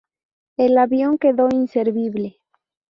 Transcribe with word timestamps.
El 0.57 0.79
avión 0.79 1.19
quedó 1.19 1.47
inservible. 1.51 2.39